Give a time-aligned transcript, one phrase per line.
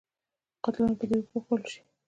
[0.63, 1.81] قاتلان په دې وپوهول شي.